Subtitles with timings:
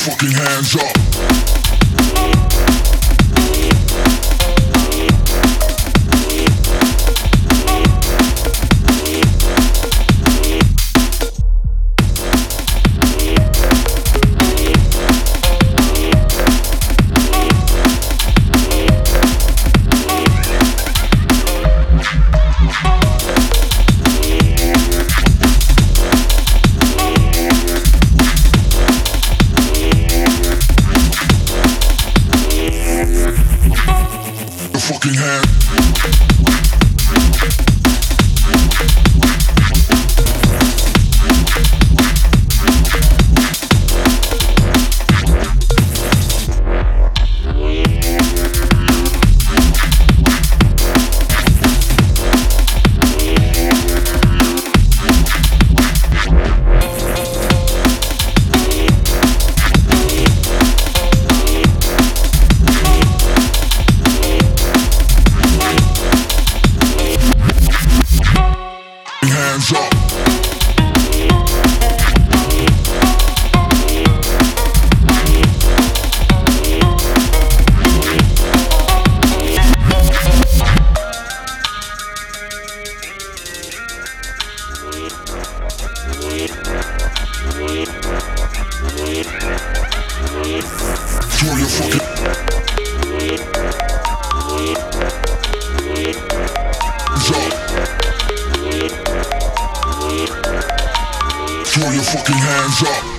[0.00, 1.59] fucking hands up.
[35.14, 35.49] fucking.
[101.70, 103.09] Throw your fucking hands up.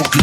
[0.00, 0.20] looking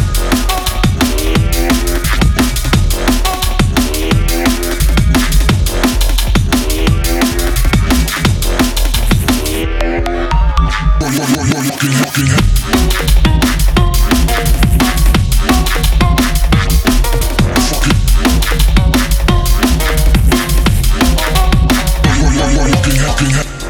[23.36, 23.65] at